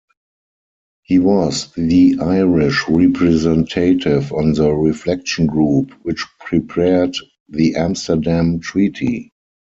He 1.03 1.19
was 1.19 1.71
the 1.75 2.17
Irish 2.21 2.89
Representative 2.89 4.33
on 4.33 4.53
the 4.53 4.71
Reflection 4.73 5.45
Group 5.45 5.91
which 6.01 6.25
prepared 6.39 7.15
the 7.49 7.75
Amsterdam 7.75 8.59
Treaty. 8.61 9.31